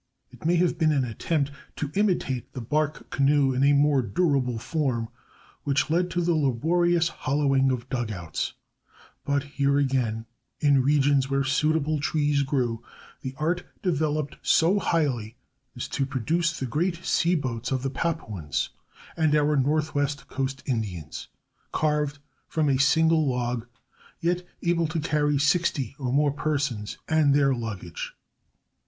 [0.31, 4.57] It may have been an attempt to imitate the bark canoe in a more durable
[4.57, 5.09] form
[5.63, 8.53] which led to the laborious hollowing of dugouts;
[9.23, 10.25] but here again,
[10.59, 12.81] in regions where suitable trees grew,
[13.21, 15.37] the art developed so highly
[15.75, 18.69] as to produce the great sea boats of the Papuans
[19.15, 21.27] and our Northwest Coast Indians,
[21.71, 23.67] carved from a single log,
[24.19, 28.15] yet able to carry sixty or more persons and their luggage.